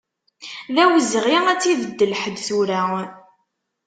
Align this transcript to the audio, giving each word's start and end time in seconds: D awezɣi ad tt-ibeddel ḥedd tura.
D 0.73 0.77
awezɣi 0.83 1.37
ad 1.51 1.57
tt-ibeddel 1.59 2.11
ḥedd 2.21 2.37
tura. 2.47 2.81